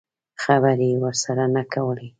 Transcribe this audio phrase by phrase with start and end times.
[0.43, 2.07] خبرې یې ورسره نه کولې.